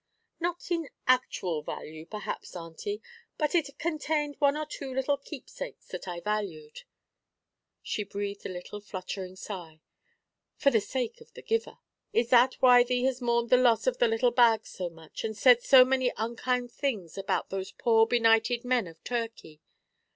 'Not 0.39 0.71
in 0.71 0.89
actual 1.05 1.61
value 1.61 2.07
perhaps, 2.07 2.55
auntie, 2.55 3.03
but 3.37 3.53
it 3.53 3.77
contained 3.77 4.35
one 4.39 4.57
or 4.57 4.65
two 4.65 4.91
little 4.91 5.15
keepsakes 5.17 5.89
that 5.89 6.07
I 6.07 6.19
valued' 6.21 6.85
she 7.83 8.03
breathed 8.03 8.43
a 8.43 8.49
little 8.49 8.81
fluttering 8.81 9.35
sigh 9.35 9.79
'for 10.55 10.71
the 10.71 10.81
sake 10.81 11.21
of 11.21 11.31
the 11.35 11.43
giver.' 11.43 11.77
'Is 12.13 12.31
that 12.31 12.55
why 12.55 12.81
thee 12.81 13.03
has 13.03 13.21
mourned 13.21 13.51
the 13.51 13.57
loss 13.57 13.85
of 13.85 13.99
the 13.99 14.07
little 14.07 14.31
bag 14.31 14.65
so 14.65 14.89
much, 14.89 15.23
and 15.23 15.37
said 15.37 15.61
so 15.61 15.85
many 15.85 16.11
unkind 16.17 16.71
things 16.71 17.15
about 17.15 17.51
those 17.51 17.71
poor 17.71 18.07
benighted 18.07 18.65
men 18.65 18.87
of 18.87 19.03
Turkey? 19.03 19.61